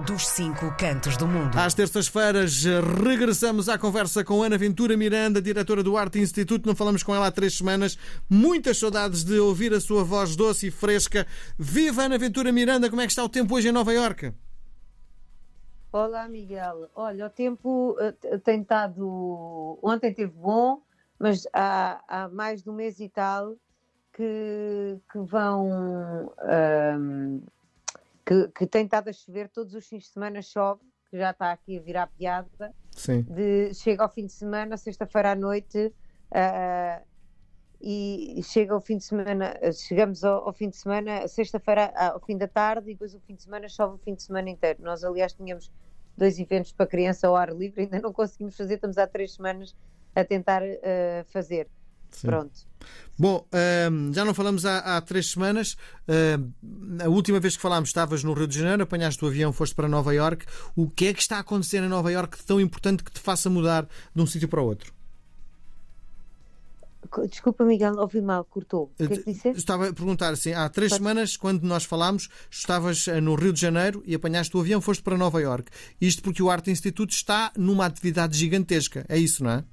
[0.00, 1.56] dos cinco cantos do mundo.
[1.56, 6.66] Às terças-feiras regressamos à conversa com Ana Ventura Miranda, diretora do Arte Instituto.
[6.66, 7.96] Não falamos com ela há três semanas.
[8.28, 11.26] Muitas saudades de ouvir a sua voz doce e fresca.
[11.56, 14.32] Viva Ana Ventura Miranda, como é que está o tempo hoje em Nova Iorque?
[15.92, 16.90] Olá, Miguel.
[16.96, 19.78] Olha, o tempo uh, tem estado.
[19.80, 20.82] Ontem teve bom,
[21.16, 23.54] mas há, há, mais de um mês e tal
[24.12, 26.34] que, que vão.
[26.42, 27.42] Um,
[28.24, 31.52] que, que tem estado a chover todos os fins de semana, chove, que já está
[31.52, 32.74] aqui a virar piada.
[32.90, 33.22] Sim.
[33.22, 35.92] De, chega ao fim de semana, sexta-feira à noite,
[36.30, 37.04] uh,
[37.80, 42.38] e chega ao fim de semana, chegamos ao, ao fim de semana, sexta-feira ao fim
[42.38, 44.82] da tarde, e depois o fim de semana chove o fim de semana inteiro.
[44.82, 45.70] Nós, aliás, tínhamos
[46.16, 49.76] dois eventos para criança ao ar livre, ainda não conseguimos fazer, estamos há três semanas
[50.14, 51.68] a tentar uh, fazer.
[52.16, 52.28] Sim.
[52.28, 52.52] Pronto.
[53.18, 53.46] Bom,
[54.12, 55.76] já não falamos há, há três semanas.
[57.02, 59.88] a última vez que falámos estavas no Rio de Janeiro, apanhaste o avião, foste para
[59.88, 60.44] Nova York.
[60.74, 63.48] O que é que está a acontecer em Nova York tão importante que te faça
[63.48, 64.92] mudar de um sítio para o outro?
[67.28, 68.84] Desculpa, Miguel, ouvi mal, cortou.
[68.84, 69.58] O que é que disseste?
[69.58, 71.00] Estava a perguntar assim: há três Pode...
[71.02, 75.02] semanas, quando nós falámos, estavas eh, no Rio de Janeiro e apanhaste o avião, foste
[75.02, 75.70] para Nova York.
[76.00, 79.04] Isto porque o Arte Instituto está numa atividade gigantesca.
[79.08, 79.64] É isso, não é?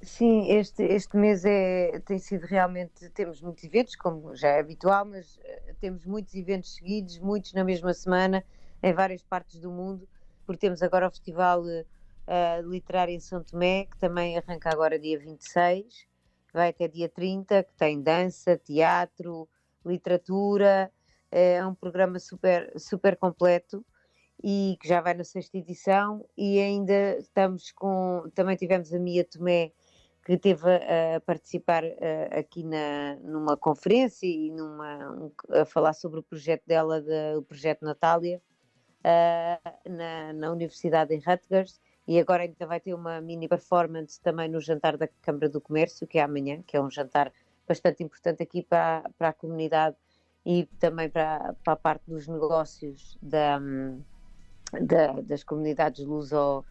[0.00, 3.10] Sim, este, este mês é, tem sido realmente.
[3.10, 7.64] Temos muitos eventos, como já é habitual, mas uh, temos muitos eventos seguidos, muitos na
[7.64, 8.44] mesma semana,
[8.80, 10.08] em várias partes do mundo,
[10.46, 15.18] porque temos agora o Festival uh, Literário em São Tomé, que também arranca agora dia
[15.18, 16.06] 26,
[16.52, 19.48] vai até dia 30, que tem dança, teatro,
[19.84, 20.92] literatura,
[21.30, 23.84] é um programa super, super completo
[24.42, 29.24] e que já vai na sexta edição e ainda estamos com, também tivemos a Mia
[29.24, 29.72] Tomé
[30.28, 36.20] que teve a, participar a, aqui na, numa conferência e numa, um, a falar sobre
[36.20, 38.38] o projeto dela, de, o projeto Natália,
[39.00, 44.50] uh, na, na Universidade em Rutgers, e agora ainda vai ter uma mini performance também
[44.50, 47.32] no jantar da Câmara do Comércio, que é amanhã, que é um jantar
[47.66, 49.96] bastante importante aqui para, para a comunidade
[50.44, 53.58] e também para, para a parte dos negócios da,
[54.78, 56.66] da, das comunidades luso,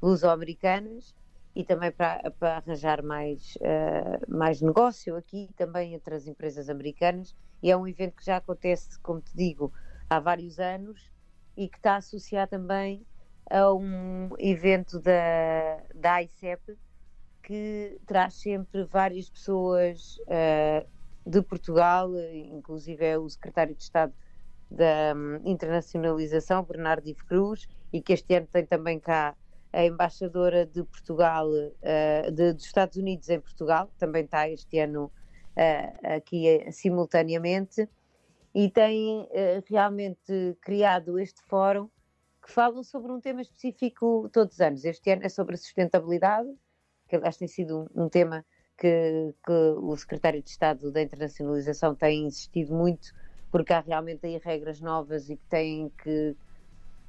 [0.00, 1.14] luso-americanas
[1.54, 7.34] e também para, para arranjar mais, uh, mais negócio aqui também entre as empresas americanas.
[7.62, 9.72] E é um evento que já acontece, como te digo,
[10.08, 11.10] há vários anos
[11.56, 13.06] e que está associado também
[13.50, 16.76] a um evento da, da ICEP
[17.42, 20.86] que traz sempre várias pessoas uh,
[21.26, 22.10] de Portugal,
[22.44, 24.12] inclusive é o secretário de Estado
[24.70, 29.34] da um, Internacionalização, Bernardo Ivo Cruz, e que este ano tem também cá
[29.72, 35.10] a embaixadora de Portugal, uh, de, dos Estados Unidos em Portugal, também está este ano
[35.56, 37.88] uh, aqui uh, simultaneamente,
[38.54, 39.26] e tem
[39.66, 41.88] realmente criado este fórum
[42.42, 44.84] que falam sobre um tema específico todos os anos.
[44.84, 46.50] Este ano é sobre a sustentabilidade,
[47.08, 48.44] que aliás tem sido um, um tema
[48.76, 53.14] que, que, o secretário de Estado da Internacionalização tem insistido muito,
[53.50, 56.36] porque há realmente aí regras novas e que têm que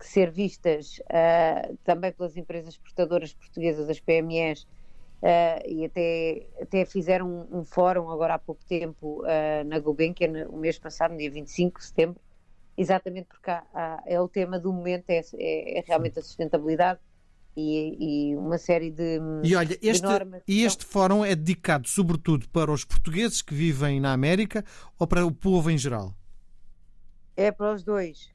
[0.03, 6.85] que ser vistas uh, também pelas empresas exportadoras portuguesas, as PMEs, uh, e até, até
[6.85, 11.17] fizeram um, um, fórum agora há pouco tempo uh, na Gulbenkian, o mês passado, no
[11.17, 12.21] dia 25 de setembro,
[12.77, 16.99] exatamente porque há, há, é o tema do momento, é, é, é realmente a sustentabilidade.
[17.55, 19.19] E, e, uma série de.
[19.43, 20.07] E olha, este,
[20.47, 24.65] e este fórum é dedicado sobretudo para os portugueses que vivem na América
[24.97, 26.15] ou para o povo em geral?
[27.37, 28.32] É para os dois.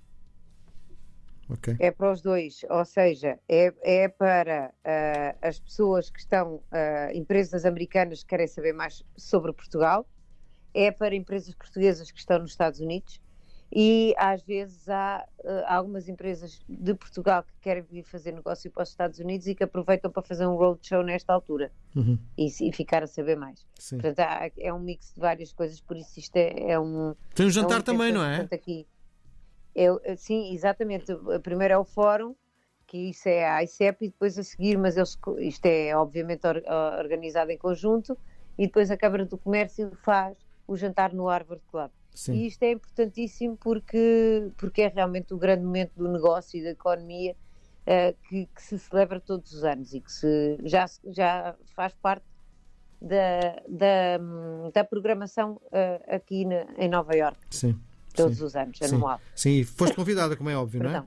[1.51, 1.77] Okay.
[1.79, 6.63] É para os dois, ou seja, é, é para uh, as pessoas que estão, uh,
[7.15, 10.07] empresas americanas que querem saber mais sobre Portugal,
[10.75, 13.21] é para empresas portuguesas que estão nos Estados Unidos
[13.71, 18.83] e às vezes há uh, algumas empresas de Portugal que querem vir fazer negócio para
[18.83, 22.19] os Estados Unidos e que aproveitam para fazer um roadshow nesta altura uhum.
[22.37, 23.67] e, e, ficar a saber mais.
[23.79, 23.99] Sim.
[23.99, 27.15] Portanto, há, é um mix de várias coisas, por isso isto é, é um.
[27.35, 28.49] Tem um jantar é um também, não é?
[28.51, 28.87] Aqui.
[29.75, 31.07] Eu, sim, exatamente.
[31.43, 32.35] Primeiro é o fórum,
[32.87, 36.63] que isso é a ICEP, e depois a seguir, mas eles, isto é obviamente or,
[36.99, 38.17] organizado em conjunto,
[38.57, 40.37] e depois a Câmara do Comércio faz
[40.67, 41.91] o jantar no Harvard Club.
[42.15, 42.33] Sim.
[42.33, 46.71] E isto é importantíssimo porque, porque é realmente o grande momento do negócio e da
[46.71, 47.37] economia
[47.83, 52.27] uh, que, que, se celebra todos os anos e que se, já, já faz parte
[53.01, 54.19] da, da,
[54.73, 57.39] da programação uh, aqui na, em Nova York.
[57.51, 57.79] Sim
[58.23, 59.21] todos sim, os anos, sim, anual.
[59.35, 61.05] Sim, e foste convidada, como é óbvio, não é?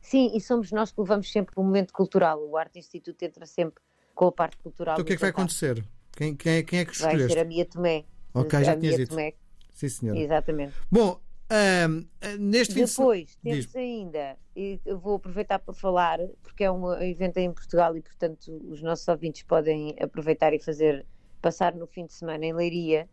[0.00, 2.40] Sim, e somos nós que levamos sempre o um momento cultural.
[2.42, 3.82] O Arte Instituto entra sempre
[4.14, 4.94] com a parte cultural.
[4.94, 5.82] Então o que é que vai acontecer?
[6.12, 7.20] Quem, quem, é, quem é que escolheste?
[7.20, 8.04] Vai ser a Mia Tomé.
[8.34, 9.10] Ok, já tinhas dito.
[9.10, 9.34] Tomé.
[9.72, 10.18] Sim, senhora.
[10.18, 10.74] Exatamente.
[10.90, 11.20] Bom,
[11.52, 12.08] Uh,
[12.38, 13.36] neste fim Depois, de...
[13.42, 18.00] temos ainda, e eu vou aproveitar para falar, porque é um evento em Portugal e,
[18.00, 21.04] portanto, os nossos ouvintes podem aproveitar e fazer,
[21.42, 23.06] passar no fim de semana em Leiria,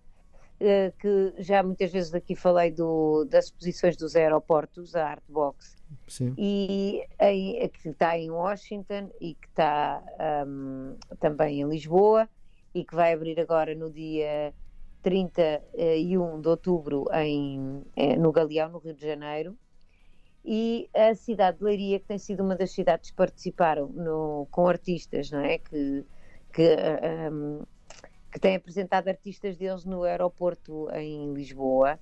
[0.99, 5.77] que já muitas vezes aqui falei do, das exposições dos aeroportos, a Artbox,
[6.07, 6.33] Sim.
[6.37, 10.03] e em, que está em Washington e que está
[10.45, 12.27] um, também em Lisboa
[12.73, 14.53] e que vai abrir agora no dia
[15.01, 19.57] 31 de outubro em, eh, no Galeão, no Rio de Janeiro,
[20.43, 24.67] e a cidade de Leiria, que tem sido uma das cidades que participaram no, com
[24.67, 25.57] artistas, não é?
[25.57, 26.05] Que,
[26.53, 26.75] que,
[27.31, 27.63] um,
[28.31, 31.99] que têm apresentado artistas deles no aeroporto em Lisboa,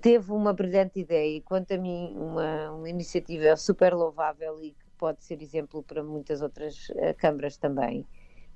[0.00, 4.86] teve uma brilhante ideia e, quanto a mim, uma, uma iniciativa super louvável e que
[4.96, 8.06] pode ser exemplo para muitas outras uh, câmaras também,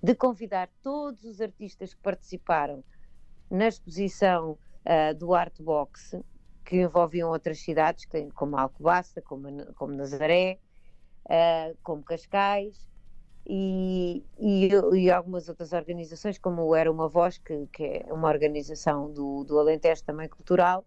[0.02, 2.84] de convidar todos os artistas que participaram
[3.50, 6.14] na exposição uh, do Artbox,
[6.64, 10.58] que envolviam outras cidades, como Alcobaça, como, como Nazaré,
[11.26, 12.86] uh, como Cascais,
[13.46, 19.12] e, e, e, algumas outras organizações, como Era Uma Voz, que, que é uma organização
[19.12, 20.84] do, do Alentejo também cultural,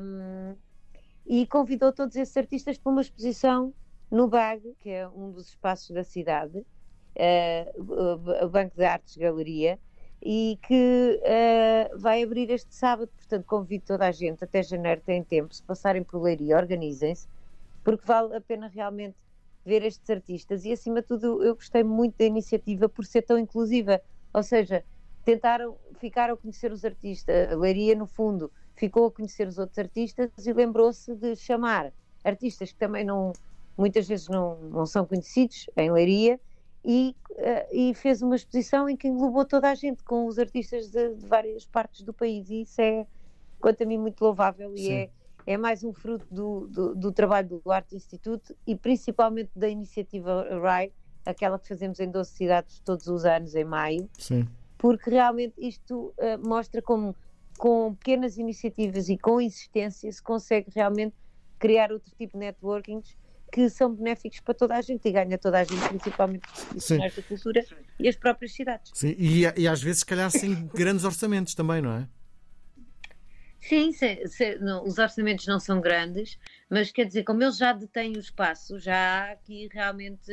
[0.00, 0.56] um,
[1.26, 3.74] e convidou todos esses artistas para uma exposição
[4.10, 9.78] no BAG, que é um dos espaços da cidade, uh, o Banco de Artes Galeria,
[10.22, 13.10] e que uh, vai abrir este sábado.
[13.14, 17.28] Portanto, convido toda a gente, até janeiro tem tempo, se passarem por Leiria, organizem-se,
[17.84, 19.16] porque vale a pena realmente
[19.68, 20.64] ver estes artistas.
[20.64, 24.00] E, acima de tudo, eu gostei muito da iniciativa por ser tão inclusiva.
[24.32, 24.82] Ou seja,
[25.24, 27.52] tentaram, ficar a conhecer os artistas.
[27.52, 31.92] A Leiria, no fundo, ficou a conhecer os outros artistas e lembrou-se de chamar
[32.24, 33.32] artistas que também não,
[33.76, 36.40] muitas vezes não, não são conhecidos em Leiria
[36.84, 40.88] e, uh, e, fez uma exposição em que englobou toda a gente, com os artistas
[40.88, 43.06] de, de várias partes do país, e isso é,
[43.60, 45.10] quanto a mim, muito louvável e é,
[45.48, 50.46] é mais um fruto do, do, do, trabalho do Arte Instituto e principalmente da iniciativa
[50.60, 50.92] RAI,
[51.24, 54.46] aquela que fazemos em 12 cidades todos os anos, em maio, Sim.
[54.76, 57.16] porque realmente isto uh, mostra como
[57.56, 61.16] com pequenas iniciativas e com insistência se consegue realmente
[61.58, 63.16] criar outro tipo de networkings
[63.50, 67.16] que são benéficos para toda a gente e ganha toda a gente, principalmente os profissionais
[67.16, 67.64] da cultura
[67.98, 68.92] e as próprias cidades.
[68.94, 72.06] Sim, e, e às vezes, se calhar, sem grandes orçamentos também, não é?
[73.68, 76.38] Sim, se, se, não, os orçamentos não são grandes,
[76.70, 80.32] mas quer dizer, como eles já detêm o espaço, já há aqui realmente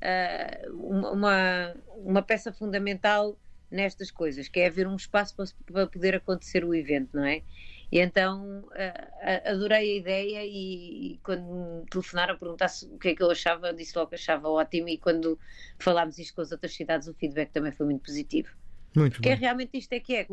[0.00, 3.36] uh, uma, uma peça fundamental
[3.68, 7.42] nestas coisas, que é haver um espaço para, para poder acontecer o evento, não é?
[7.90, 13.08] E então uh, adorei a ideia e, e quando me telefonaram a perguntar o que
[13.08, 15.36] é que eu achava, disse logo que achava ótimo e quando
[15.80, 18.50] falámos isto com as outras cidades o feedback também foi muito positivo.
[18.98, 19.34] Muito Porque bom.
[19.34, 20.26] é realmente isto é que é,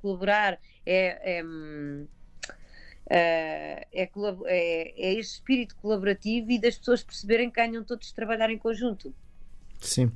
[0.00, 1.44] colaborar, é, é,
[3.10, 4.10] é, é,
[4.96, 9.14] é, este espírito colaborativo e das pessoas perceberem que ganham todos trabalhar em conjunto.
[9.80, 10.10] Sim.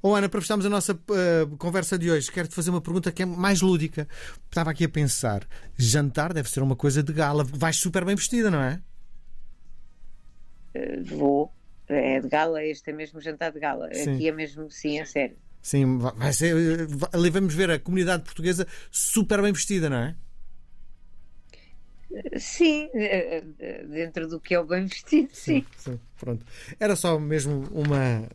[0.00, 3.22] Oh, Ana, para fecharmos a nossa uh, conversa de hoje, quero-te fazer uma pergunta que
[3.22, 4.06] é mais lúdica.
[4.48, 5.46] Estava aqui a pensar:
[5.76, 7.42] jantar deve ser uma coisa de gala.
[7.42, 8.80] Vais super bem vestida, não é?
[10.74, 11.52] Uh, vou.
[11.88, 13.92] É de gala, este é mesmo jantar de gala.
[13.92, 14.14] Sim.
[14.14, 15.36] Aqui é mesmo, sim, é sério.
[15.68, 16.56] Sim, vai ser.
[17.12, 20.14] Ali vamos ver a comunidade portuguesa super bem vestida, não é?
[22.38, 23.44] Sim, eh,
[23.86, 25.66] dentro do que é o bem vestido, sim.
[25.76, 25.92] sim.
[25.92, 26.00] sim.
[26.16, 26.42] Pronto.
[26.80, 28.26] Era só mesmo uma,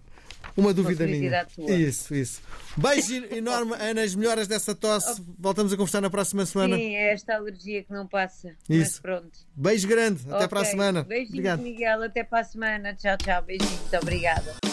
[0.56, 1.44] uma dúvida minha.
[1.46, 1.72] Tua.
[1.72, 2.40] Isso, isso.
[2.78, 4.04] Beijo enorme, Ana.
[4.04, 5.20] As melhoras dessa tosse.
[5.40, 6.78] Voltamos a conversar na próxima semana.
[6.78, 8.50] Sim, é esta alergia que não passa.
[8.70, 8.92] Isso.
[8.92, 9.40] Mas pronto.
[9.56, 10.22] Beijo grande.
[10.28, 10.48] Até okay.
[10.50, 11.04] para a semana.
[11.04, 11.58] Beijinho.
[11.58, 12.04] Miguel.
[12.04, 12.94] Até para a semana.
[12.94, 13.42] Tchau, tchau.
[13.42, 13.72] Beijinho.
[13.72, 14.73] Muito obrigada.